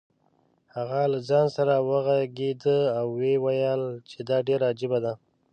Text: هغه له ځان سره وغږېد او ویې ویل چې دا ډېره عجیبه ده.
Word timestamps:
هغه 0.75 1.01
له 1.11 1.19
ځان 1.29 1.47
سره 1.57 1.73
وغږېد 1.87 2.63
او 2.99 3.05
ویې 3.17 3.35
ویل 3.43 3.81
چې 4.09 4.19
دا 4.29 4.37
ډېره 4.47 4.65
عجیبه 4.71 4.99
ده. 5.05 5.13